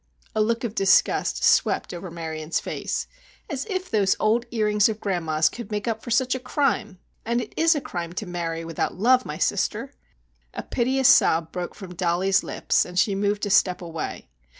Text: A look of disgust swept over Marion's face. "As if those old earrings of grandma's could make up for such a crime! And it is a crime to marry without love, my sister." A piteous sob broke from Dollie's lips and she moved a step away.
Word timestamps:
A 0.33 0.41
look 0.41 0.63
of 0.63 0.73
disgust 0.73 1.43
swept 1.43 1.93
over 1.93 2.09
Marion's 2.09 2.59
face. 2.59 3.05
"As 3.51 3.67
if 3.69 3.87
those 3.91 4.15
old 4.19 4.47
earrings 4.49 4.89
of 4.89 4.99
grandma's 4.99 5.47
could 5.47 5.69
make 5.69 5.87
up 5.87 6.01
for 6.01 6.09
such 6.09 6.33
a 6.33 6.39
crime! 6.39 6.97
And 7.23 7.39
it 7.39 7.53
is 7.55 7.75
a 7.75 7.81
crime 7.81 8.13
to 8.13 8.25
marry 8.25 8.65
without 8.65 8.95
love, 8.95 9.27
my 9.27 9.37
sister." 9.37 9.93
A 10.55 10.63
piteous 10.63 11.07
sob 11.07 11.51
broke 11.51 11.75
from 11.75 11.93
Dollie's 11.93 12.41
lips 12.43 12.83
and 12.83 12.97
she 12.97 13.13
moved 13.13 13.45
a 13.45 13.51
step 13.51 13.79
away. 13.79 14.27